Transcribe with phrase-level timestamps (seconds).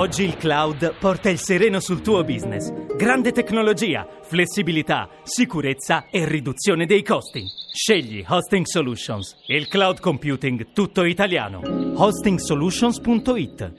[0.00, 2.72] Oggi il cloud porta il sereno sul tuo business.
[2.96, 7.44] Grande tecnologia, flessibilità, sicurezza e riduzione dei costi.
[7.70, 11.60] Scegli Hosting Solutions, il cloud computing tutto italiano.
[11.96, 13.72] hostingsolutions.it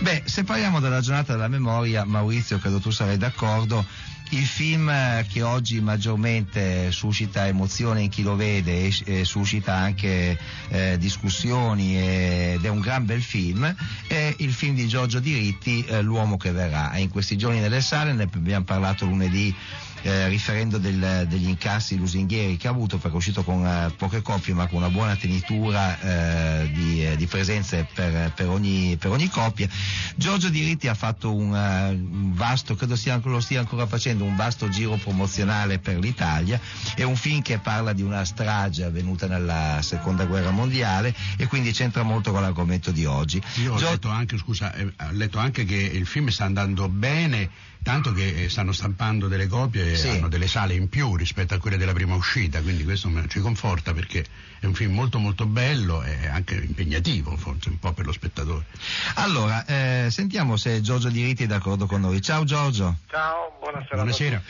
[0.00, 3.84] Beh, se parliamo della giornata della memoria, Maurizio, credo tu sarai d'accordo,
[4.30, 4.92] il film
[5.26, 10.38] che oggi maggiormente suscita emozione in chi lo vede e, e suscita anche
[10.68, 13.74] eh, discussioni ed è un gran bel film
[14.06, 16.96] è il film di Giorgio Diritti, eh, L'uomo che verrà.
[16.98, 19.54] In questi giorni nelle sale ne abbiamo parlato lunedì
[20.02, 24.22] eh, riferendo del, degli incassi lusinghieri che ha avuto perché è uscito con eh, poche
[24.22, 29.10] coppie ma con una buona tenitura eh, di, eh, di, presenze per, per, ogni, per,
[29.10, 29.68] ogni, coppia.
[30.16, 34.36] Giorgio Diritti ha fatto un, uh, un vasto, credo stia, lo stia ancora facendo, un
[34.36, 36.60] vasto giro promozionale per l'Italia.
[36.94, 41.72] È un film che parla di una strage avvenuta nella seconda guerra mondiale e quindi
[41.72, 43.40] c'entra molto con l'argomento di oggi.
[43.62, 46.88] Io ho, Gio- letto, anche, scusa, eh, ho letto anche che il film sta andando
[46.88, 50.08] bene tanto che stanno stampando delle copie e sì.
[50.08, 53.92] hanno delle sale in più rispetto a quelle della prima uscita, quindi questo ci conforta
[53.92, 54.24] perché
[54.60, 58.66] è un film molto molto bello e anche impegnativo forse un po' per lo spettatore.
[59.14, 62.20] Allora, eh, sentiamo se Giorgio Diritti è d'accordo con noi.
[62.20, 62.98] Ciao Giorgio.
[63.08, 63.96] Ciao, buonasera.
[63.96, 64.42] Buonasera.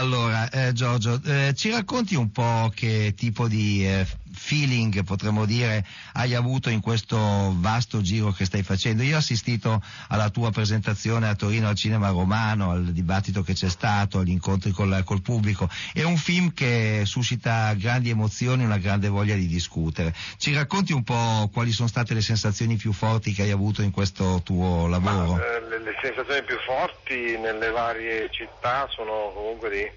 [0.00, 5.84] Allora, eh, Giorgio, eh, ci racconti un po' che tipo di eh, feeling, potremmo dire,
[6.14, 7.18] hai avuto in questo
[7.58, 9.02] vasto giro che stai facendo?
[9.02, 13.68] Io ho assistito alla tua presentazione a Torino al Cinema Romano, al dibattito che c'è
[13.68, 15.68] stato, agli incontri col, col pubblico.
[15.92, 20.14] È un film che suscita grandi emozioni, una grande voglia di discutere.
[20.38, 23.90] Ci racconti un po' quali sono state le sensazioni più forti che hai avuto in
[23.90, 25.34] questo tuo lavoro?
[25.34, 29.89] Ma, eh, le, le sensazioni più forti nelle varie città sono comunque di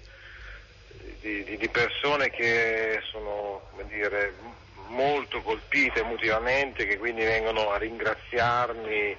[1.20, 4.34] di, di, di persone che sono dire,
[4.88, 9.16] molto colpite emotivamente, che quindi vengono a ringraziarmi,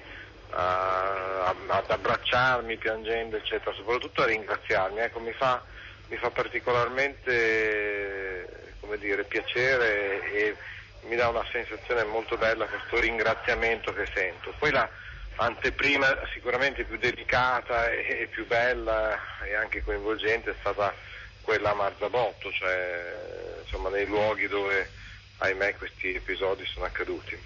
[0.50, 5.00] a, ad abbracciarmi piangendo, eccetera, soprattutto a ringraziarmi.
[5.00, 5.62] Ecco, mi, fa,
[6.08, 8.48] mi fa particolarmente
[8.98, 10.56] dire, piacere e
[11.02, 14.54] mi dà una sensazione molto bella questo ringraziamento che sento.
[14.58, 14.88] Poi la
[15.36, 20.94] anteprima sicuramente più delicata e più bella e anche coinvolgente è stata
[21.46, 24.90] quella Marzabotto, cioè insomma nei luoghi dove
[25.38, 27.38] ahimè questi episodi sono accaduti.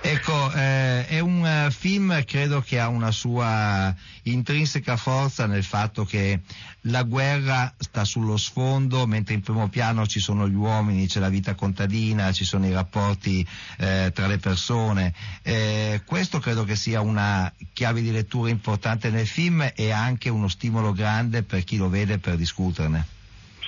[0.00, 3.92] Ecco, eh, è un uh, film credo che ha una sua
[4.22, 6.40] intrinseca forza nel fatto che
[6.82, 11.28] la guerra sta sullo sfondo, mentre in primo piano ci sono gli uomini, c'è la
[11.28, 13.46] vita contadina, ci sono i rapporti
[13.78, 15.12] eh, tra le persone.
[15.42, 20.48] Eh, questo credo che sia una chiave di lettura importante nel film e anche uno
[20.48, 23.04] stimolo grande per chi lo vede per discuterne.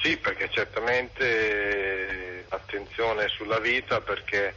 [0.01, 4.55] Sì, perché certamente attenzione sulla vita perché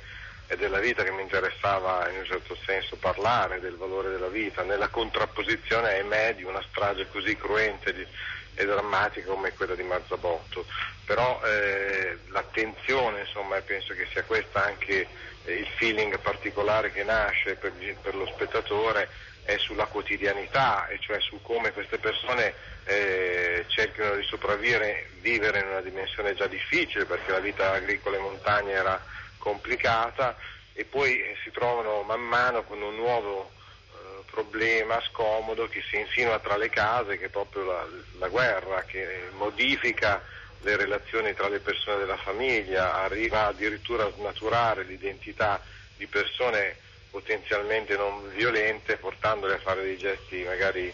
[0.47, 4.63] è della vita che mi interessava in un certo senso parlare, del valore della vita,
[4.63, 8.07] nella contrapposizione ahimè di una strage così cruente
[8.55, 10.65] e drammatica come quella di Marzabotto.
[11.05, 15.07] Però eh, l'attenzione, insomma, penso che sia questo anche
[15.45, 19.09] eh, il feeling particolare che nasce per, per, lo spettatore,
[19.43, 22.53] è sulla quotidianità, e cioè su come queste persone
[22.85, 28.23] eh, cercano di sopravvivere, vivere in una dimensione già difficile, perché la vita agricola in
[28.23, 29.05] montagna era
[29.43, 30.37] complicata
[30.71, 36.39] e poi si trovano man mano con un nuovo eh, problema scomodo che si insinua
[36.39, 37.85] tra le case, che è proprio la,
[38.19, 40.23] la guerra, che modifica
[40.61, 45.61] le relazioni tra le persone della famiglia, arriva addirittura a snaturare l'identità
[45.97, 46.77] di persone
[47.11, 50.91] potenzialmente non violente, portandole a fare dei gesti magari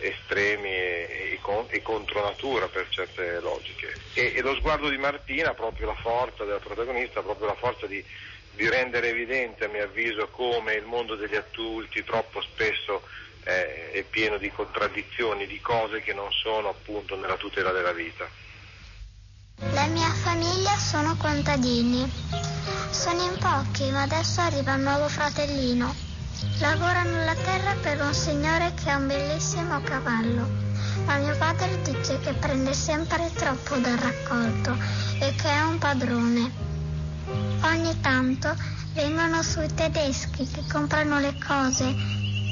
[0.00, 3.94] estremi e, e, e, contro natura per certe logiche.
[4.14, 8.02] E, e, lo sguardo di Martina, proprio la forza della protagonista, proprio la forza di,
[8.52, 13.02] di rendere evidente, a mio avviso, come il mondo degli adulti troppo spesso
[13.44, 18.28] eh, è pieno di contraddizioni, di cose che non sono appunto nella tutela della vita.
[19.72, 22.10] La mia famiglia sono contadini.
[22.90, 26.07] Sono in pochi, ma adesso arriva un nuovo fratellino.
[26.60, 30.48] Lavorano la terra per un signore che ha un bellissimo cavallo,
[31.04, 34.76] ma mio padre dice che prende sempre troppo dal raccolto
[35.18, 36.52] e che è un padrone.
[37.62, 38.54] Ogni tanto
[38.94, 41.92] vengono sui tedeschi che comprano le cose,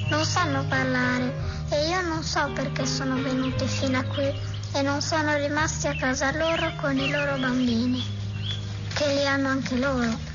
[0.08, 1.34] non sanno parlare
[1.68, 4.32] e io non so perché sono venuti fino a qui
[4.72, 8.02] e non sono rimasti a casa loro con i loro bambini,
[8.94, 10.34] che li hanno anche loro.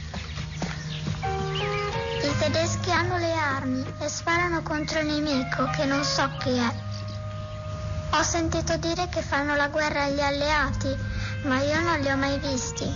[2.41, 6.73] Tedeschi hanno le armi e sparano contro il nemico che non so chi è.
[8.13, 10.91] Ho sentito dire che fanno la guerra agli alleati,
[11.43, 12.91] ma io non li ho mai visti.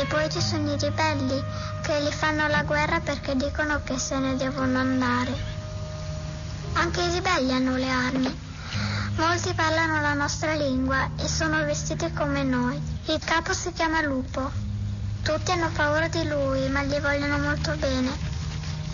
[0.00, 1.40] E poi ci sono i ribelli
[1.82, 5.32] che li fanno la guerra perché dicono che se ne devono andare.
[6.72, 8.43] Anche i ribelli hanno le armi.
[9.16, 12.80] Molti parlano la nostra lingua e sono vestiti come noi.
[13.06, 14.50] Il capo si chiama Lupo.
[15.22, 18.10] Tutti hanno paura di lui, ma gli vogliono molto bene.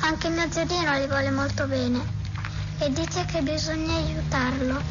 [0.00, 2.19] Anche mio zio gli vuole molto bene
[2.81, 4.82] e dice che bisogna aiutarlo.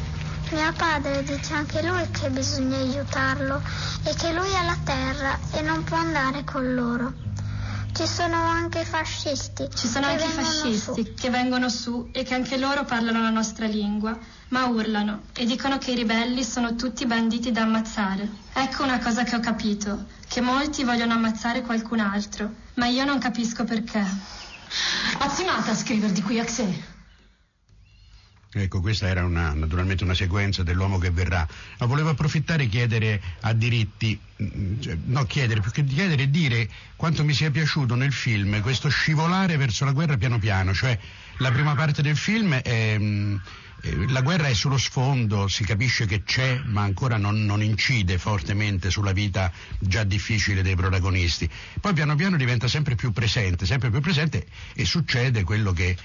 [0.50, 3.62] Mio padre dice anche lui che bisogna aiutarlo
[4.02, 7.29] e che lui ha la terra e non può andare con loro.
[7.92, 9.68] Ci sono anche i fascisti.
[9.74, 11.14] Ci sono anche i fascisti su.
[11.14, 14.16] che vengono su e che anche loro parlano la nostra lingua,
[14.48, 18.28] ma urlano e dicono che i ribelli sono tutti banditi da ammazzare.
[18.52, 23.18] Ecco una cosa che ho capito, che molti vogliono ammazzare qualcun altro, ma io non
[23.18, 24.04] capisco perché.
[25.18, 26.89] Azzimata a scrivere di qui, Axel.
[28.52, 31.46] Ecco, questa era una, naturalmente una sequenza dell'uomo che verrà,
[31.78, 36.68] ma volevo approfittare e chiedere a diritti, mm, cioè, no chiedere, più che chiedere dire
[36.96, 40.98] quanto mi sia piaciuto nel film questo scivolare verso la guerra piano piano, cioè
[41.38, 42.96] la prima parte del film è...
[42.98, 43.36] Mm,
[43.82, 48.18] eh, la guerra è sullo sfondo, si capisce che c'è, ma ancora non, non, incide
[48.18, 51.48] fortemente sulla vita già difficile dei protagonisti.
[51.80, 55.96] Poi piano piano diventa sempre più presente, sempre più presente e succede quello che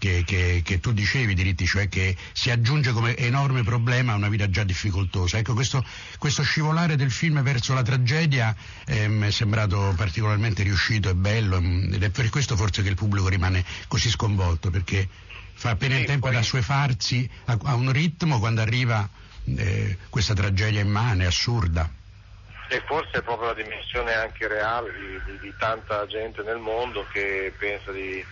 [0.00, 4.30] che, che, che, tu dicevi, diritti, cioè che si aggiunge come enorme problema a una
[4.30, 5.36] vita già difficoltosa.
[5.36, 5.84] Ecco, questo,
[6.18, 8.56] questo scivolare del film verso la tragedia
[8.86, 12.94] ehm, è sembrato particolarmente riuscito e bello ehm, ed è per questo forse che il
[12.94, 15.06] pubblico rimane così sconvolto, perché
[15.52, 16.36] fa appena il tempo poi...
[16.36, 19.06] ad assuefarsi a, a, un ritmo quando arriva
[19.44, 21.88] eh, questa tragedia immane, assurda.
[22.68, 27.06] E forse è proprio la dimensione anche reale di, di, di tanta gente nel mondo
[27.12, 28.24] che pensa di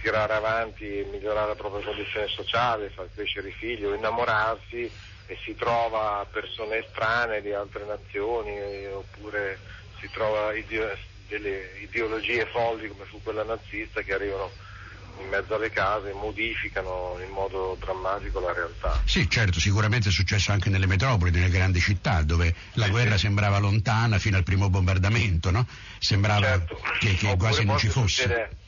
[0.00, 4.90] tirare avanti e migliorare la propria condizione sociale, far crescere i figli o innamorarsi
[5.26, 9.60] e si trova persone estranee di altre nazioni eh, oppure
[10.00, 10.96] si trova ideo-
[11.28, 14.52] delle ideologie folli come fu quella nazista che arrivano
[15.20, 19.02] in mezzo alle case e modificano in modo drammatico la realtà.
[19.04, 23.12] Sì, certo, sicuramente è successo anche nelle metropoli, nelle grandi città, dove la sì, guerra
[23.12, 23.26] sì.
[23.26, 25.66] sembrava lontana fino al primo bombardamento, no?
[25.98, 26.80] Sembrava certo.
[26.98, 28.22] che, che quasi non ci fosse.
[28.22, 28.59] Succede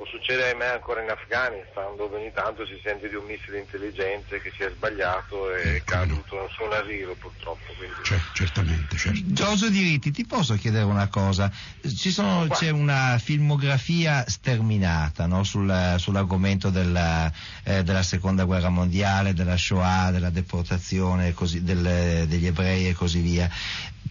[0.00, 4.40] o succede ahimè ancora in Afghanistan dove ogni tanto si sente di un missile intelligente
[4.40, 7.72] che si è sbagliato e è caduto su un asilo purtroppo.
[7.76, 7.96] Quindi...
[8.04, 9.20] Cioè, certamente, certo.
[9.24, 11.50] Giorgio Diritti, ti posso chiedere una cosa?
[11.82, 15.42] Sono, c'è una filmografia sterminata no?
[15.42, 17.30] Sul, sull'argomento della,
[17.64, 23.18] eh, della, seconda guerra mondiale, della Shoah, della deportazione così, del, degli ebrei e così
[23.18, 23.50] via.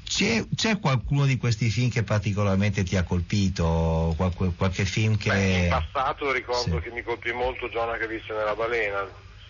[0.08, 4.14] C'è, c'è, qualcuno di questi film che particolarmente ti ha colpito?
[4.16, 5.68] Qualche, qualche film che...
[5.70, 6.82] Beh, passato ricordo sì.
[6.82, 9.06] che mi colpì molto Giona che visse nella balena,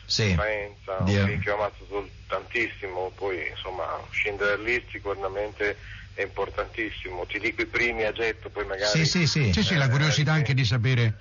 [0.06, 0.33] sì.
[0.33, 5.77] Faenza, un film che ho ammazzato tantissimo, poi insomma Schindler List sicuramente
[6.13, 8.97] è importantissimo, ti dico i primi a getto, poi magari...
[8.97, 11.13] Sì, sì, sì, sì, sì la curiosità anche di sapere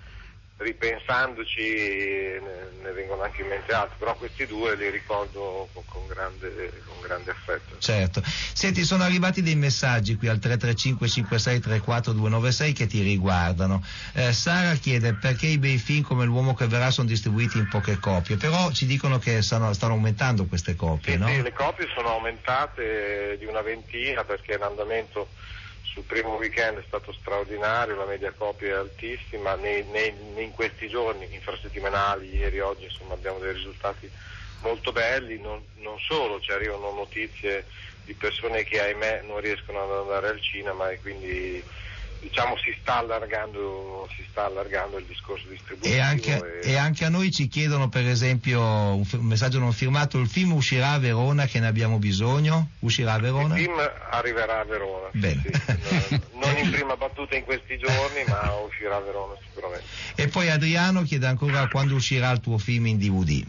[0.58, 6.72] ripensandoci ne, vengono anche in mente altri, però questi due li ricordo con, con, grande,
[6.86, 7.76] con, grande, affetto.
[7.78, 8.22] Certo.
[8.24, 13.84] Senti, sono arrivati dei messaggi qui al 335 56 34 296 che ti riguardano.
[14.14, 17.98] Eh, Sara chiede perché i bei film come L'uomo che verrà sono distribuiti in poche
[17.98, 21.28] copie, però ci dicono che stanno, stanno aumentando queste copie, sì, no?
[21.28, 25.28] Sì, le copie sono aumentate di una ventina perché l'andamento
[25.92, 30.88] sul primo weekend è stato straordinario, la media copia è altissima, nei, nei, in questi
[30.88, 34.10] giorni, infrasettimanali, ieri, oggi, insomma, abbiamo dei risultati
[34.60, 37.66] molto belli, non, non solo ci arrivano notizie
[38.04, 41.64] di persone che ahimè non riescono ad andare al cinema e quindi
[42.28, 45.94] diciamo si sta allargando, si sta allargando il discorso distributivo.
[45.94, 46.72] E anche, e...
[46.72, 50.52] e anche, a noi ci chiedono per esempio un, un, messaggio non firmato, il film
[50.52, 52.70] uscirà a Verona che ne abbiamo bisogno?
[52.80, 53.56] Uscirà a Verona?
[53.56, 55.40] Il film arriverà a Verona, sì,
[56.08, 56.20] sì.
[56.34, 59.84] non in prima battuta in questi giorni ma uscirà a Verona sicuramente.
[60.16, 63.46] E poi Adriano chiede ancora quando uscirà il tuo film in DVD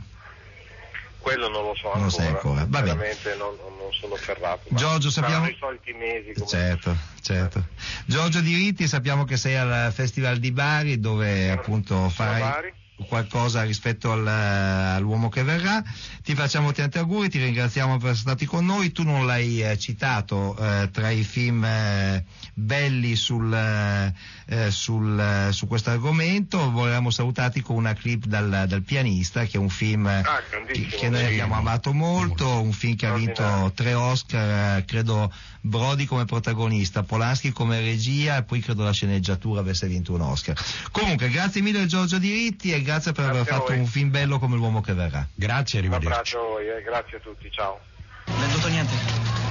[1.19, 2.27] quello non lo so non ancora.
[2.27, 2.65] ancora.
[2.67, 4.63] Va Veramente non, non, sono ferrato.
[4.69, 5.47] Giorgio, sappiamo...
[5.47, 6.33] i soliti mesi.
[6.33, 6.47] Come...
[6.47, 7.65] Certo, certo.
[8.05, 12.74] Giorgio Diritti, sappiamo che sei al Festival di Bari dove appunto farai
[13.06, 15.84] qualcosa rispetto al, all'uomo che verrà.
[16.24, 18.92] Ti facciamo tanti auguri, ti ringraziamo per essere stati con noi.
[18.92, 22.24] Tu non l'hai eh, citato eh, tra i film eh,
[22.54, 26.72] belli sul, eh, sul, eh, su questo argomento.
[26.72, 30.24] Volevamo salutarti con una clip dal, dal pianista, che è un film ah,
[30.66, 35.32] che, che, noi abbiamo amato molto, un film che ha vinto tre Oscar, eh, credo
[35.62, 40.56] Brody come protagonista, Polanski come regia e poi credo la sceneggiatura avesse vinto un Oscar.
[40.92, 44.79] Comunque, grazie mille Giorgio Diritti grazie per grazie aver fatto un film bello come L'uomo
[44.79, 45.27] che verrà.
[45.36, 46.08] Grazie, arrivederci.
[46.08, 47.79] Un abbraccio a voi e grazie a tutti, ciao.
[48.25, 48.94] Venduto niente,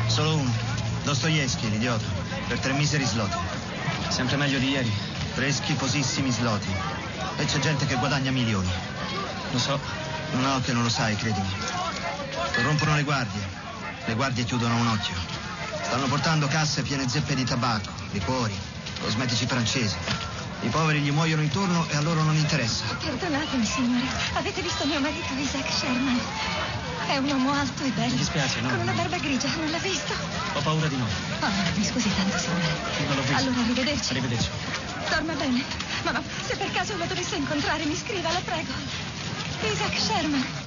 [0.06, 0.50] solo uno.
[1.04, 2.04] Dostoevsky, l'idiota,
[2.48, 3.36] per tre miseri slot.
[4.08, 4.90] Sempre meglio di ieri.
[5.34, 6.68] Freschi, cosissimi sloti.
[7.36, 8.70] E c'è gente che guadagna milioni.
[9.52, 9.78] Lo so.
[10.32, 11.46] No, che non lo sai, credimi.
[12.54, 13.40] Corrompono le guardie.
[14.06, 15.14] Le guardie chiudono un occhio.
[15.82, 18.54] Stanno portando casse piene zeppe di tabacco, liquori,
[19.00, 19.94] cosmetici francesi.
[20.62, 22.84] I poveri gli muoiono intorno e a loro non interessa.
[23.00, 24.06] Perdonatemi, signore.
[24.34, 26.20] Avete visto mio marito Isaac Sherman?
[27.06, 28.10] È un uomo alto e bello.
[28.10, 28.68] Mi dispiace, no.
[28.70, 30.12] Con una barba grigia, non l'ha visto?
[30.54, 31.04] Ho paura di no.
[31.04, 32.66] Oh, mi scusi tanto, signore.
[33.06, 33.36] Non l'ho visto.
[33.36, 34.10] Allora, arrivederci.
[34.10, 34.48] Arrivederci.
[35.08, 35.62] Dorma bene.
[36.02, 38.72] Ma no, se per caso lo dovesse incontrare, mi scriva, la prego.
[39.62, 40.65] Isaac Sherman.